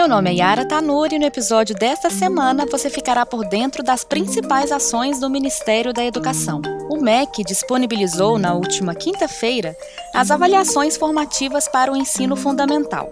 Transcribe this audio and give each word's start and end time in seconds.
Meu 0.00 0.08
nome 0.08 0.30
é 0.30 0.36
Yara 0.36 0.64
Tanuri 0.64 1.16
e 1.16 1.18
no 1.18 1.26
episódio 1.26 1.74
desta 1.74 2.08
semana 2.08 2.64
você 2.64 2.88
ficará 2.88 3.26
por 3.26 3.46
dentro 3.46 3.82
das 3.82 4.02
principais 4.02 4.72
ações 4.72 5.20
do 5.20 5.28
Ministério 5.28 5.92
da 5.92 6.02
Educação. 6.02 6.62
O 6.88 6.96
MEC 6.96 7.44
disponibilizou 7.44 8.38
na 8.38 8.54
última 8.54 8.94
quinta-feira 8.94 9.76
as 10.14 10.30
avaliações 10.30 10.96
formativas 10.96 11.68
para 11.68 11.92
o 11.92 11.96
ensino 11.98 12.34
fundamental. 12.34 13.10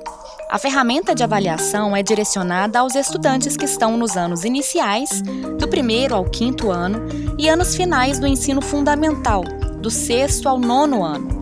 A 0.48 0.56
ferramenta 0.58 1.14
de 1.14 1.22
avaliação 1.22 1.94
é 1.94 2.02
direcionada 2.02 2.78
aos 2.78 2.94
estudantes 2.94 3.54
que 3.54 3.66
estão 3.66 3.98
nos 3.98 4.16
anos 4.16 4.42
iniciais, 4.42 5.20
do 5.58 5.68
primeiro 5.68 6.14
ao 6.14 6.24
quinto 6.24 6.70
ano, 6.70 7.06
e 7.38 7.50
anos 7.50 7.76
finais 7.76 8.18
do 8.18 8.26
ensino 8.26 8.62
fundamental, 8.62 9.44
do 9.78 9.90
sexto 9.90 10.48
ao 10.48 10.58
nono 10.58 11.04
ano. 11.04 11.37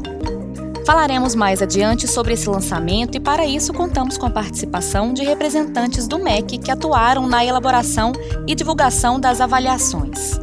Falaremos 0.86 1.34
mais 1.34 1.60
adiante 1.60 2.06
sobre 2.06 2.34
esse 2.34 2.48
lançamento 2.48 3.16
e, 3.16 3.20
para 3.20 3.44
isso, 3.44 3.74
contamos 3.74 4.16
com 4.16 4.24
a 4.24 4.30
participação 4.30 5.12
de 5.12 5.24
representantes 5.24 6.06
do 6.06 6.16
MEC 6.16 6.58
que 6.58 6.70
atuaram 6.70 7.26
na 7.26 7.44
elaboração 7.44 8.12
e 8.46 8.54
divulgação 8.54 9.18
das 9.18 9.40
avaliações. 9.40 10.38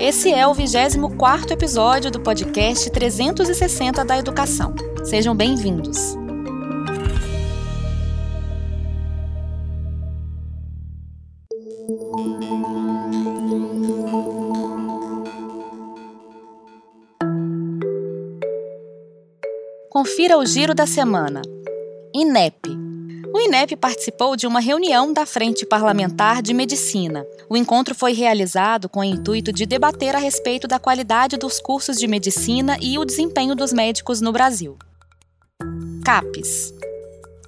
Esse 0.00 0.32
é 0.32 0.46
o 0.46 0.54
24 0.54 1.52
episódio 1.52 2.10
do 2.10 2.20
podcast 2.20 2.90
360 2.90 4.02
da 4.02 4.18
Educação. 4.18 4.74
Sejam 5.04 5.36
bem-vindos. 5.36 6.23
Confira 19.96 20.36
o 20.36 20.44
giro 20.44 20.74
da 20.74 20.88
semana. 20.88 21.40
INEP. 22.12 22.68
O 23.32 23.38
INEP 23.38 23.76
participou 23.76 24.34
de 24.34 24.44
uma 24.44 24.58
reunião 24.58 25.12
da 25.12 25.24
Frente 25.24 25.64
Parlamentar 25.64 26.42
de 26.42 26.52
Medicina. 26.52 27.24
O 27.48 27.56
encontro 27.56 27.94
foi 27.94 28.12
realizado 28.12 28.88
com 28.88 28.98
o 28.98 29.04
intuito 29.04 29.52
de 29.52 29.64
debater 29.64 30.16
a 30.16 30.18
respeito 30.18 30.66
da 30.66 30.80
qualidade 30.80 31.36
dos 31.36 31.60
cursos 31.60 31.96
de 31.96 32.08
medicina 32.08 32.76
e 32.82 32.98
o 32.98 33.04
desempenho 33.04 33.54
dos 33.54 33.72
médicos 33.72 34.20
no 34.20 34.32
Brasil. 34.32 34.76
CAPES. 36.04 36.74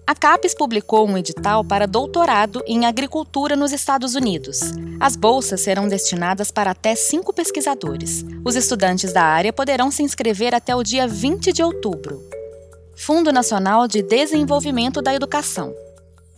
A 0.07 0.15
CAPES 0.15 0.55
publicou 0.55 1.05
um 1.05 1.19
edital 1.19 1.65
para 1.65 1.85
doutorado 1.85 2.63
em 2.65 2.87
agricultura 2.87 3.57
nos 3.57 3.73
Estados 3.73 4.15
Unidos. 4.15 4.61
As 5.01 5.17
bolsas 5.17 5.63
serão 5.63 5.89
destinadas 5.89 6.53
para 6.53 6.71
até 6.71 6.95
cinco 6.95 7.33
pesquisadores. 7.33 8.25
Os 8.45 8.55
estudantes 8.55 9.13
da 9.13 9.25
área 9.25 9.53
poderão 9.53 9.91
se 9.91 10.05
inscrever 10.05 10.55
até 10.55 10.77
o 10.77 10.85
dia 10.85 11.09
20 11.09 11.53
de 11.53 11.61
outubro. 11.61 12.36
Fundo 12.97 13.31
Nacional 13.31 13.87
de 13.87 14.03
Desenvolvimento 14.03 15.03
da 15.03 15.15
Educação. 15.15 15.75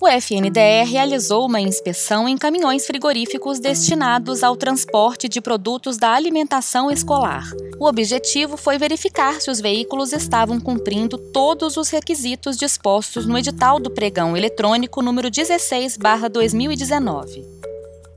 O 0.00 0.08
FNDE 0.08 0.84
realizou 0.84 1.46
uma 1.46 1.60
inspeção 1.60 2.28
em 2.28 2.36
caminhões 2.36 2.84
frigoríficos 2.84 3.60
destinados 3.60 4.42
ao 4.42 4.56
transporte 4.56 5.28
de 5.28 5.40
produtos 5.40 5.96
da 5.96 6.12
alimentação 6.12 6.90
escolar. 6.90 7.48
O 7.78 7.86
objetivo 7.86 8.56
foi 8.56 8.76
verificar 8.76 9.40
se 9.40 9.50
os 9.50 9.60
veículos 9.60 10.12
estavam 10.12 10.60
cumprindo 10.60 11.16
todos 11.16 11.76
os 11.76 11.90
requisitos 11.90 12.56
dispostos 12.56 13.24
no 13.24 13.38
edital 13.38 13.78
do 13.78 13.90
pregão 13.90 14.36
eletrônico 14.36 15.00
número 15.00 15.30
16/2019. 15.30 17.44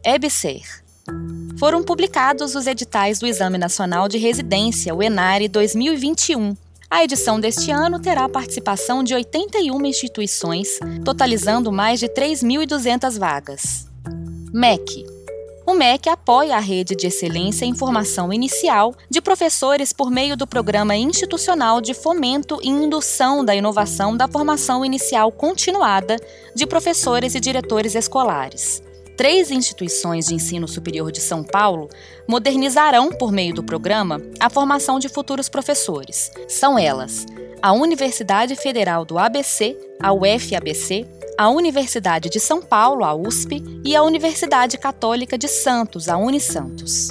EBSER. 0.04 0.82
Foram 1.58 1.84
publicados 1.84 2.56
os 2.56 2.66
editais 2.66 3.20
do 3.20 3.28
Exame 3.28 3.60
Nacional 3.60 4.08
de 4.08 4.18
Residência, 4.18 4.96
o 4.96 5.02
ENARE 5.02 5.48
2021 5.48 6.56
a 6.92 7.06
edição 7.06 7.40
deste 7.40 7.72
ano 7.72 8.00
terá 8.00 8.26
a 8.26 8.30
participação 8.30 9.02
de 9.02 9.16
81 9.16 9.86
instituições, 9.86 10.78
totalizando 11.06 11.72
mais 11.72 12.02
de 12.02 12.10
3.200 12.10 13.18
vagas. 13.18 13.88
MEC 14.54 15.06
o 15.66 15.74
MEC 15.74 16.10
apoia 16.10 16.58
a 16.58 16.60
rede 16.60 16.96
de 16.96 17.08
excelência 17.08 17.66
em 17.66 17.74
formação 17.74 18.34
inicial 18.34 18.94
de 19.10 19.22
professores 19.22 19.94
por 19.94 20.12
meio 20.12 20.36
do 20.36 20.46
Programa 20.46 20.98
Institucional 20.98 21.80
de 21.80 21.94
Fomento 21.94 22.60
e 22.62 22.68
Indução 22.68 23.46
da 23.46 23.56
Inovação 23.56 24.18
da 24.18 24.28
Formação 24.28 24.84
Inicial 24.84 25.32
Continuada 25.32 26.18
de 26.54 26.66
Professores 26.66 27.36
e 27.36 27.40
Diretores 27.40 27.96
Escolares 27.96 28.84
três 29.22 29.52
instituições 29.52 30.26
de 30.26 30.34
ensino 30.34 30.68
superior 30.68 31.12
de 31.12 31.22
São 31.22 31.44
Paulo 31.44 31.88
modernizarão, 32.28 33.12
por 33.12 33.32
meio 33.32 33.54
do 33.54 33.64
programa, 33.64 34.20
a 34.40 34.50
formação 34.50 34.98
de 34.98 35.08
futuros 35.08 35.48
professores. 35.48 36.32
São 36.48 36.76
elas 36.76 37.28
a 37.62 37.72
Universidade 37.72 38.56
Federal 38.56 39.06
do 39.06 39.20
ABC, 39.20 39.78
a 40.02 40.12
UFABC, 40.12 41.06
a 41.38 41.50
Universidade 41.50 42.32
de 42.32 42.40
São 42.40 42.64
Paulo, 42.64 43.04
a 43.04 43.14
USP, 43.14 43.64
e 43.86 43.96
a 43.96 44.02
Universidade 44.02 44.80
Católica 44.80 45.38
de 45.38 45.48
Santos, 45.48 46.10
a 46.10 46.18
Unisantos. 46.18 47.10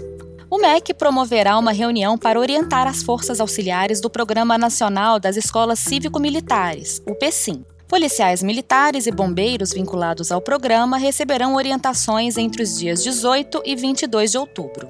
O 0.51 0.59
MEC 0.59 0.93
promoverá 0.93 1.57
uma 1.57 1.71
reunião 1.71 2.19
para 2.19 2.41
orientar 2.41 2.89
as 2.89 3.05
forças 3.05 3.41
auxiliares 3.41 4.01
do 4.01 4.11
Programa 4.11 4.59
Nacional 4.59 5.21
das 5.21 5.37
Escolas 5.37 5.79
Cívico-Militares, 5.79 7.01
o 7.07 7.15
PECIM, 7.15 7.65
Policiais 7.91 8.41
militares 8.41 9.09
e 9.09 9.11
bombeiros 9.11 9.73
vinculados 9.73 10.31
ao 10.31 10.41
programa 10.41 10.97
receberão 10.97 11.57
orientações 11.57 12.39
entre 12.39 12.63
os 12.63 12.79
dias 12.79 13.03
18 13.03 13.63
e 13.67 13.75
22 13.75 14.31
de 14.31 14.39
outubro. 14.39 14.89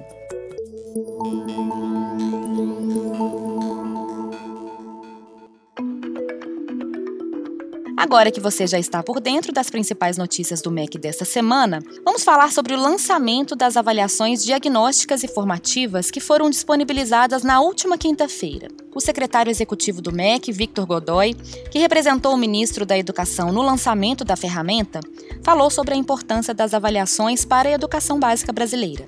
Agora 8.01 8.31
que 8.31 8.39
você 8.39 8.65
já 8.65 8.79
está 8.79 9.03
por 9.03 9.19
dentro 9.19 9.53
das 9.53 9.69
principais 9.69 10.17
notícias 10.17 10.59
do 10.59 10.71
MEC 10.71 10.97
desta 10.97 11.23
semana, 11.23 11.83
vamos 12.03 12.23
falar 12.23 12.51
sobre 12.51 12.73
o 12.73 12.81
lançamento 12.81 13.55
das 13.55 13.77
avaliações 13.77 14.43
diagnósticas 14.43 15.23
e 15.23 15.27
formativas 15.27 16.09
que 16.09 16.19
foram 16.19 16.49
disponibilizadas 16.49 17.43
na 17.43 17.61
última 17.61 17.99
quinta-feira. 17.99 18.69
O 18.95 18.99
secretário 18.99 19.51
executivo 19.51 20.01
do 20.01 20.11
MEC, 20.11 20.51
Victor 20.51 20.87
Godoy, 20.87 21.35
que 21.69 21.77
representou 21.77 22.33
o 22.33 22.37
ministro 22.37 22.87
da 22.87 22.97
Educação 22.97 23.51
no 23.51 23.61
lançamento 23.61 24.25
da 24.25 24.35
ferramenta, 24.35 24.99
falou 25.43 25.69
sobre 25.69 25.93
a 25.93 25.97
importância 25.97 26.55
das 26.55 26.73
avaliações 26.73 27.45
para 27.45 27.69
a 27.69 27.73
educação 27.73 28.19
básica 28.19 28.51
brasileira. 28.51 29.05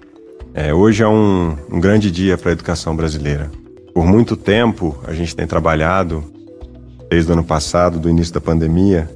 É, 0.53 0.71
hoje 0.71 1.01
é 1.01 1.07
um, 1.07 1.57
um 1.67 1.79
grande 1.79 2.11
dia 2.11 2.37
para 2.37 2.51
a 2.51 2.53
educação 2.53 2.95
brasileira. 2.95 3.51
Por 3.91 4.05
muito 4.05 4.37
tempo, 4.37 4.95
a 5.07 5.13
gente 5.13 5.35
tem 5.35 5.47
trabalhado 5.47 6.32
desde 7.13 7.29
o 7.29 7.33
ano 7.33 7.43
passado, 7.43 7.99
do 7.99 8.09
início 8.09 8.33
da 8.33 8.41
pandemia, 8.41 9.07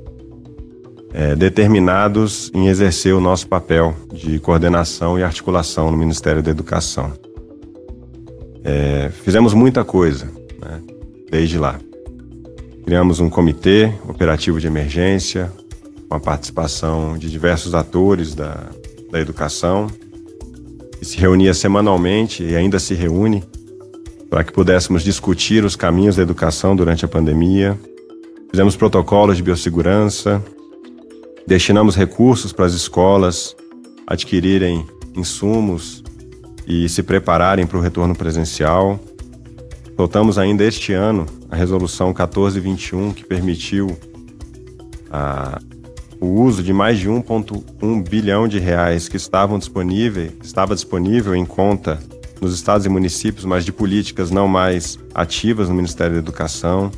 é, 1.11 1.35
determinados 1.35 2.51
em 2.53 2.67
exercer 2.67 3.11
o 3.11 3.19
nosso 3.19 3.47
papel 3.47 3.95
de 4.13 4.37
coordenação 4.37 5.17
e 5.17 5.23
articulação 5.23 5.89
no 5.89 5.97
Ministério 5.97 6.43
da 6.43 6.51
Educação. 6.51 7.11
É, 8.63 9.09
fizemos 9.23 9.55
muita 9.55 9.83
coisa 9.83 10.25
né, 10.61 10.79
desde 11.31 11.57
lá. 11.57 11.79
Criamos 12.85 13.19
um 13.19 13.31
comitê 13.31 13.91
operativo 14.07 14.59
de 14.59 14.67
emergência, 14.67 15.51
com 16.07 16.13
a 16.13 16.19
participação 16.19 17.17
de 17.17 17.31
diversos 17.31 17.73
atores 17.73 18.35
da, 18.35 18.69
da 19.11 19.19
educação, 19.19 19.87
que 20.99 21.03
se 21.03 21.17
reunia 21.17 21.51
semanalmente 21.55 22.43
e 22.43 22.55
ainda 22.55 22.77
se 22.77 22.93
reúne 22.93 23.43
para 24.29 24.43
que 24.43 24.51
pudéssemos 24.51 25.03
discutir 25.03 25.63
os 25.63 25.75
caminhos 25.75 26.15
da 26.15 26.23
educação 26.23 26.75
durante 26.75 27.05
a 27.05 27.07
pandemia. 27.07 27.77
Fizemos 28.49 28.75
protocolos 28.75 29.37
de 29.37 29.43
biossegurança, 29.43 30.43
destinamos 31.45 31.95
recursos 31.95 32.51
para 32.51 32.65
as 32.65 32.73
escolas 32.73 33.55
adquirirem 34.05 34.85
insumos 35.15 36.03
e 36.65 36.87
se 36.87 37.03
prepararem 37.03 37.67
para 37.67 37.77
o 37.77 37.81
retorno 37.81 38.15
presencial. 38.15 38.99
Soltamos 39.95 40.37
ainda 40.37 40.63
este 40.63 40.93
ano 40.93 41.25
a 41.49 41.55
resolução 41.55 42.07
1421 42.07 43.13
que 43.13 43.25
permitiu 43.25 43.97
a, 45.09 45.59
o 46.19 46.27
uso 46.41 46.63
de 46.63 46.71
mais 46.71 46.99
de 46.99 47.09
1,1 47.09 48.07
bilhão 48.07 48.47
de 48.47 48.59
reais 48.59 49.09
que 49.09 49.17
estavam 49.17 49.57
disponíveis, 49.57 50.31
estava 50.41 50.75
disponível 50.75 51.35
em 51.35 51.45
conta 51.45 51.99
nos 52.41 52.53
estados 52.53 52.85
e 52.85 52.89
municípios, 52.89 53.45
mas 53.45 53.65
de 53.65 53.71
políticas 53.71 54.31
não 54.31 54.47
mais 54.47 54.99
ativas 55.13 55.69
no 55.69 55.75
Ministério 55.75 56.13
da 56.13 56.19
Educação. 56.19 56.91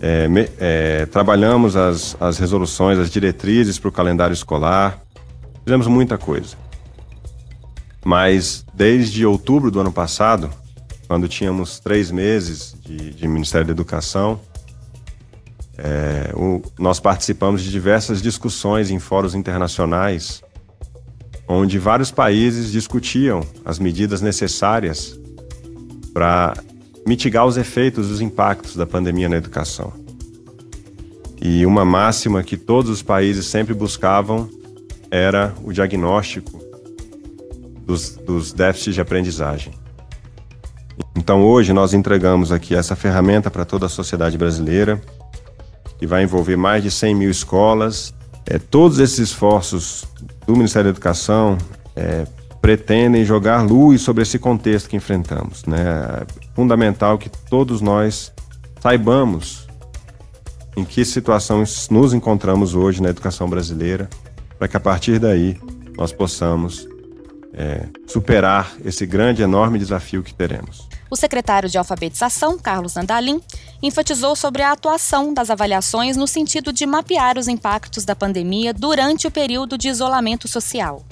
É, 0.00 0.28
é, 0.58 1.06
trabalhamos 1.06 1.76
as, 1.76 2.16
as 2.20 2.38
resoluções, 2.38 2.98
as 2.98 3.10
diretrizes 3.10 3.78
para 3.78 3.88
o 3.88 3.92
calendário 3.92 4.34
escolar. 4.34 5.02
Fizemos 5.64 5.86
muita 5.86 6.18
coisa. 6.18 6.56
Mas 8.04 8.64
desde 8.74 9.24
outubro 9.24 9.70
do 9.70 9.80
ano 9.80 9.92
passado, 9.92 10.50
quando 11.08 11.26
tínhamos 11.28 11.78
três 11.78 12.10
meses 12.10 12.76
de, 12.84 13.12
de 13.12 13.28
Ministério 13.28 13.66
da 13.66 13.72
Educação, 13.72 14.40
é, 15.78 16.32
o, 16.34 16.62
nós 16.78 17.00
participamos 17.00 17.62
de 17.62 17.70
diversas 17.70 18.20
discussões 18.20 18.90
em 18.90 18.98
fóruns 18.98 19.34
internacionais 19.34 20.42
onde 21.48 21.78
vários 21.78 22.10
países 22.10 22.72
discutiam 22.72 23.40
as 23.64 23.78
medidas 23.78 24.20
necessárias 24.20 25.18
para 26.12 26.54
mitigar 27.06 27.46
os 27.46 27.56
efeitos 27.56 28.08
dos 28.08 28.20
impactos 28.20 28.76
da 28.76 28.86
pandemia 28.86 29.28
na 29.28 29.36
educação. 29.36 29.92
E 31.40 31.66
uma 31.66 31.84
máxima 31.84 32.42
que 32.42 32.56
todos 32.56 32.90
os 32.90 33.02
países 33.02 33.46
sempre 33.46 33.74
buscavam 33.74 34.48
era 35.10 35.54
o 35.62 35.72
diagnóstico 35.72 36.58
dos, 37.86 38.16
dos 38.16 38.52
déficits 38.52 38.94
de 38.94 39.00
aprendizagem. 39.00 39.74
Então 41.14 41.44
hoje 41.44 41.72
nós 41.72 41.92
entregamos 41.92 42.50
aqui 42.50 42.74
essa 42.74 42.96
ferramenta 42.96 43.50
para 43.50 43.64
toda 43.64 43.86
a 43.86 43.88
sociedade 43.88 44.38
brasileira, 44.38 45.00
que 45.98 46.06
vai 46.06 46.22
envolver 46.22 46.56
mais 46.56 46.82
de 46.82 46.90
100 46.90 47.14
mil 47.14 47.30
escolas. 47.30 48.14
É, 48.46 48.58
todos 48.58 48.98
esses 48.98 49.18
esforços 49.18 50.04
do 50.46 50.54
Ministério 50.54 50.84
da 50.84 50.90
Educação 50.90 51.58
é, 51.96 52.26
pretendem 52.60 53.24
jogar 53.24 53.62
luz 53.62 54.00
sobre 54.00 54.22
esse 54.22 54.38
contexto 54.38 54.88
que 54.88 54.96
enfrentamos. 54.96 55.64
Né? 55.64 55.78
É 55.80 56.26
fundamental 56.54 57.18
que 57.18 57.28
todos 57.28 57.80
nós 57.80 58.32
saibamos 58.80 59.66
em 60.76 60.84
que 60.84 61.04
situação 61.04 61.62
nos 61.90 62.12
encontramos 62.12 62.74
hoje 62.74 63.02
na 63.02 63.10
educação 63.10 63.48
brasileira, 63.48 64.08
para 64.58 64.66
que 64.66 64.76
a 64.76 64.80
partir 64.80 65.18
daí 65.18 65.58
nós 65.96 66.12
possamos 66.12 66.88
é, 67.52 67.86
superar 68.06 68.72
esse 68.84 69.06
grande, 69.06 69.42
enorme 69.42 69.78
desafio 69.78 70.22
que 70.22 70.34
teremos. 70.34 70.88
O 71.14 71.16
secretário 71.16 71.68
de 71.68 71.78
Alfabetização, 71.78 72.58
Carlos 72.58 72.96
Andalim, 72.96 73.40
enfatizou 73.80 74.34
sobre 74.34 74.62
a 74.62 74.72
atuação 74.72 75.32
das 75.32 75.48
avaliações 75.48 76.16
no 76.16 76.26
sentido 76.26 76.72
de 76.72 76.84
mapear 76.84 77.38
os 77.38 77.46
impactos 77.46 78.04
da 78.04 78.16
pandemia 78.16 78.74
durante 78.74 79.28
o 79.28 79.30
período 79.30 79.78
de 79.78 79.88
isolamento 79.88 80.48
social. 80.48 81.04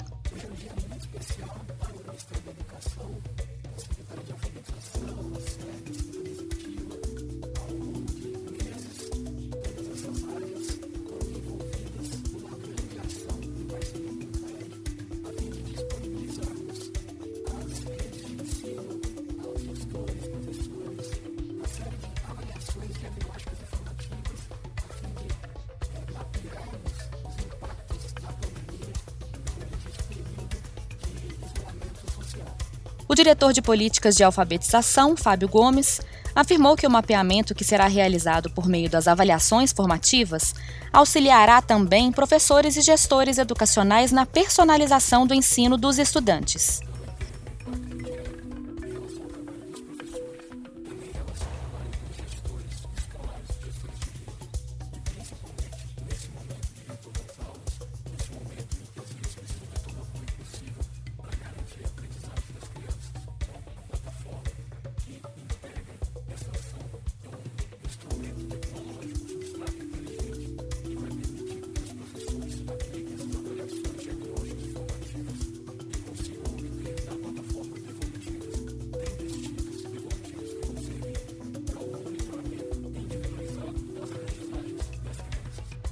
O 33.13 33.15
diretor 33.15 33.53
de 33.53 33.61
políticas 33.61 34.15
de 34.15 34.23
alfabetização, 34.23 35.15
Fábio 35.15 35.47
Gomes, 35.47 36.01
afirmou 36.33 36.75
que 36.75 36.87
o 36.87 36.89
mapeamento 36.89 37.53
que 37.53 37.63
será 37.63 37.85
realizado 37.85 38.49
por 38.49 38.67
meio 38.67 38.89
das 38.89 39.07
avaliações 39.07 39.71
formativas 39.71 40.55
auxiliará 40.91 41.61
também 41.61 42.11
professores 42.11 42.75
e 42.75 42.81
gestores 42.81 43.37
educacionais 43.37 44.11
na 44.11 44.25
personalização 44.25 45.27
do 45.27 45.35
ensino 45.35 45.77
dos 45.77 45.99
estudantes. 45.99 46.81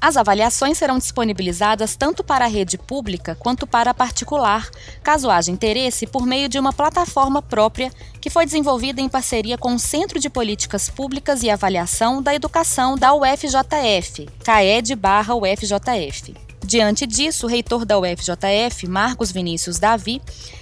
As 0.02 0.18
avaliações 0.18 0.80
serão 0.80 0.98
disponibilizadas 0.98 1.96
tanto 1.96 2.24
para 2.24 2.46
a 2.46 2.48
rede 2.48 2.76
pública 2.76 3.36
quanto 3.36 3.68
para 3.68 3.92
a 3.92 3.94
particular, 3.94 4.68
caso 5.04 5.30
haja 5.30 5.52
interesse, 5.52 6.08
por 6.08 6.26
meio 6.26 6.50
de 6.50 6.58
uma 6.58 6.74
plataforma 6.74 7.40
própria 7.40 7.92
que 8.20 8.32
foi 8.32 8.44
desenvolvida 8.44 9.00
em 9.00 9.08
parceria 9.08 9.60
com 9.60 9.76
o 9.76 9.80
Centro 9.80 10.20
de 10.20 10.28
Políticas 10.28 10.90
Públicas 10.90 11.44
e 11.44 11.52
Avaliação 11.52 12.20
da 12.20 12.34
Educação 12.34 12.96
da 12.96 13.14
UFJF, 13.14 14.28
CAED-UFJF. 14.44 16.34
Diante 16.66 17.06
disso, 17.06 17.46
o 17.46 17.50
reitor 17.50 17.86
da 17.86 18.00
UFJF, 18.00 18.88
Marcos 18.88 19.32
Vinícius 19.32 19.78
Davi, 19.78 20.20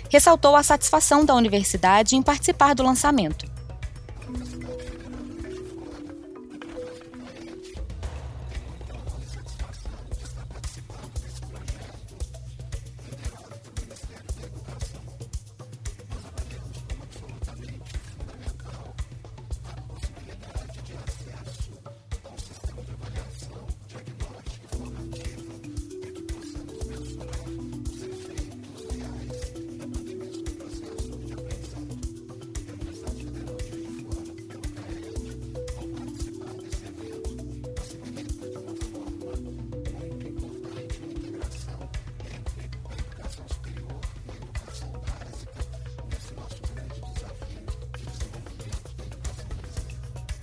ressaltou 0.10 0.54
a 0.54 0.64
satisfação 0.64 1.24
da 1.24 1.34
universidade 1.34 2.18
em 2.18 2.22
participar 2.22 2.76
do 2.76 2.84
lançamento. 2.84 3.59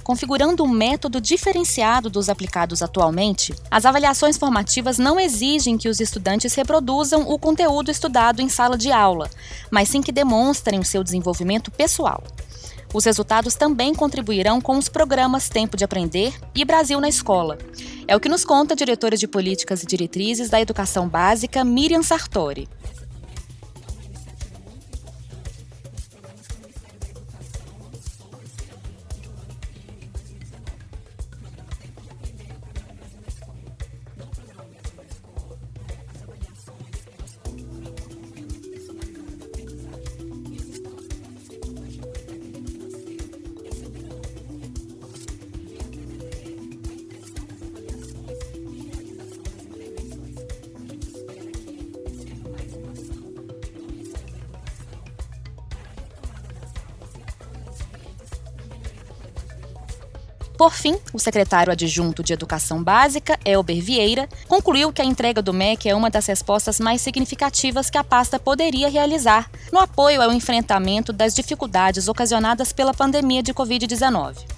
Configurando 0.06 0.62
um 0.62 0.68
método 0.68 1.20
diferenciado 1.20 2.08
dos 2.08 2.28
aplicados 2.28 2.80
atualmente, 2.80 3.52
as 3.68 3.84
avaliações 3.84 4.38
formativas 4.38 4.98
não 4.98 5.18
exigem 5.18 5.76
que 5.76 5.88
os 5.88 5.98
estudantes 5.98 6.54
reproduzam 6.54 7.28
o 7.28 7.36
conteúdo 7.36 7.90
estudado 7.90 8.40
em 8.40 8.48
sala 8.48 8.78
de 8.78 8.92
aula, 8.92 9.28
mas 9.68 9.88
sim 9.88 10.00
que 10.00 10.12
demonstrem 10.12 10.78
o 10.78 10.84
seu 10.84 11.02
desenvolvimento 11.02 11.72
pessoal. 11.72 12.22
Os 12.94 13.04
resultados 13.04 13.56
também 13.56 13.92
contribuirão 13.92 14.60
com 14.60 14.78
os 14.78 14.88
programas 14.88 15.48
Tempo 15.48 15.76
de 15.76 15.82
Aprender 15.82 16.32
e 16.54 16.64
Brasil 16.64 17.00
na 17.00 17.08
Escola. 17.08 17.58
É 18.06 18.14
o 18.14 18.20
que 18.20 18.28
nos 18.28 18.44
conta 18.44 18.74
a 18.74 18.76
diretora 18.76 19.16
de 19.16 19.26
Políticas 19.26 19.82
e 19.82 19.86
Diretrizes 19.86 20.48
da 20.48 20.60
Educação 20.60 21.08
Básica, 21.08 21.64
Miriam 21.64 22.04
Sartori. 22.04 22.68
Por 60.56 60.72
fim, 60.72 60.96
o 61.12 61.18
secretário 61.18 61.70
adjunto 61.70 62.22
de 62.22 62.32
Educação 62.32 62.82
Básica, 62.82 63.38
Elber 63.44 63.82
Vieira, 63.82 64.26
concluiu 64.48 64.90
que 64.90 65.02
a 65.02 65.04
entrega 65.04 65.42
do 65.42 65.52
MEC 65.52 65.88
é 65.88 65.94
uma 65.94 66.08
das 66.08 66.26
respostas 66.26 66.80
mais 66.80 67.02
significativas 67.02 67.90
que 67.90 67.98
a 67.98 68.04
pasta 68.04 68.38
poderia 68.38 68.88
realizar 68.88 69.50
no 69.70 69.78
apoio 69.78 70.22
ao 70.22 70.32
enfrentamento 70.32 71.12
das 71.12 71.34
dificuldades 71.34 72.08
ocasionadas 72.08 72.72
pela 72.72 72.94
pandemia 72.94 73.42
de 73.42 73.52
Covid-19. 73.52 74.55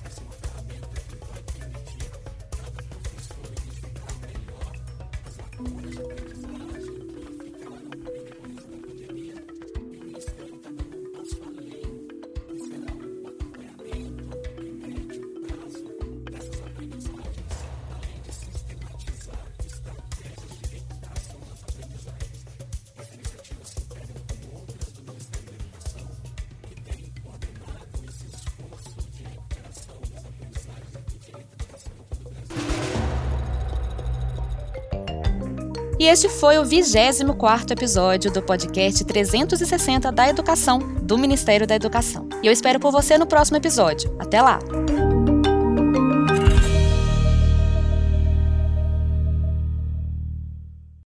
E 35.98 36.06
este 36.06 36.28
foi 36.28 36.58
o 36.58 36.64
24 36.64 37.72
episódio 37.72 38.30
do 38.32 38.40
podcast 38.40 39.04
360 39.04 40.12
da 40.12 40.28
Educação, 40.28 40.78
do 40.78 41.18
Ministério 41.18 41.66
da 41.66 41.74
Educação. 41.74 42.28
E 42.40 42.46
eu 42.46 42.52
espero 42.52 42.78
por 42.78 42.92
você 42.92 43.18
no 43.18 43.26
próximo 43.26 43.56
episódio. 43.56 44.14
Até 44.16 44.40
lá! 44.40 44.60